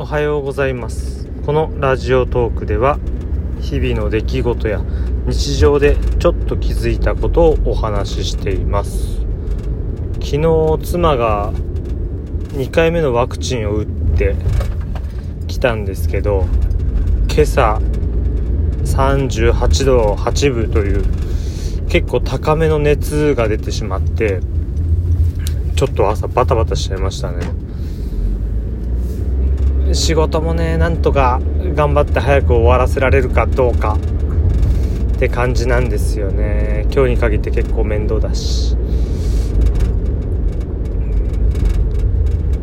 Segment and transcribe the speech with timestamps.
[0.00, 1.26] おはようございます。
[1.44, 3.00] このラジオトークでは
[3.60, 4.80] 日々の出来事や
[5.26, 9.18] 日常でちょっと気づいたことをお話ししています。
[10.22, 14.36] 昨日妻が2回目のワクチンを打って
[15.48, 16.46] きたんですけど
[17.28, 17.80] 今朝
[18.84, 21.04] 38度8分という
[21.88, 24.38] 結構高めの熱が出てしまって
[25.74, 27.38] ちょっと朝バタバタしちゃいましたね。
[29.92, 31.40] 仕事もねなんとか
[31.74, 33.98] 頑張って早く終わらせられるかどうか
[35.16, 36.86] って感じなんですよね。
[36.92, 38.76] 今日に限って結構面倒だし。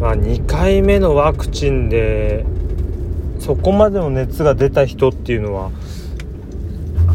[0.00, 2.44] まあ2回目のワクチンで
[3.38, 5.70] そこまでの熱が出た人っていうのは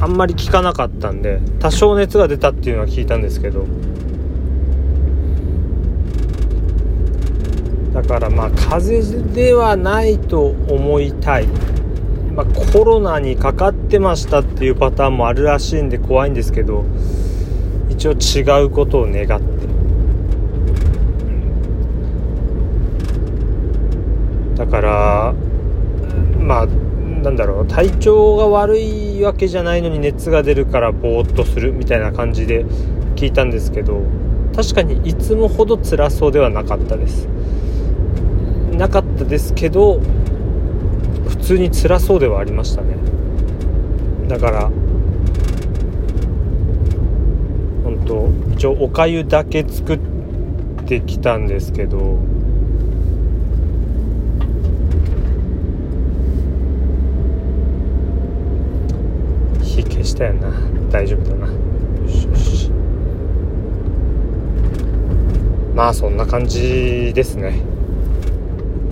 [0.01, 3.65] あんまり聞かなかったんで多少熱が出たっていうのは聞いたんですけど
[8.09, 11.47] からまあ風邪ではないと思いたい、
[12.35, 16.85] まあ、コロナにかかってましたっていうパターンもあるらしいんで怖いんですけど
[17.87, 19.59] 一応違うことを願って。
[24.55, 25.33] だから
[26.39, 32.65] まあなんだろう体調が悪いわけじゃないのに熱が出るからぼーっとするみたいな感じで
[33.15, 34.01] 聞いたんですけど
[34.55, 37.29] 確かにいつもほど辛そうではなかったです。
[38.79, 39.99] なかったですけど
[41.27, 42.95] 普通に辛そうではありましたね。
[44.29, 44.69] だから
[47.83, 49.99] 本当一応おかゆだけ作っ
[50.87, 52.19] てきたんですけど
[59.61, 60.51] 火消したよな。
[60.89, 61.47] 大丈夫だな。
[61.47, 61.53] よ
[62.07, 62.71] しよし。
[65.75, 67.61] まあそんな感じですね。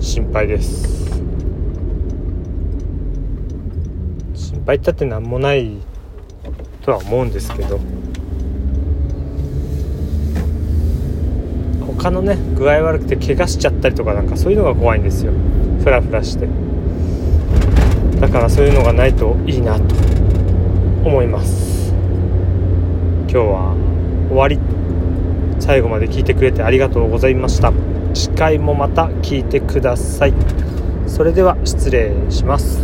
[0.00, 1.10] 心配です。
[4.34, 5.76] 心配ったって何もない
[6.82, 7.80] とは思うんですけど。
[11.98, 15.32] 他のね具合悪くて怪我しちゃったりとかなんかそういうのが怖いんですよ。
[15.82, 16.48] フラフラして。
[18.20, 19.82] だからそういうのがないといいなと
[21.04, 21.92] 思います。
[23.22, 23.74] 今日は
[24.28, 24.58] 終わり。
[25.58, 27.72] 最後まで聞いてくれてありがとうございました。
[28.14, 30.34] 次回もまた聞いてください。
[31.06, 32.80] それでは失礼します。